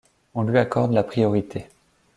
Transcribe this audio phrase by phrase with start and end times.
[0.33, 1.67] On lui accorde la priorité.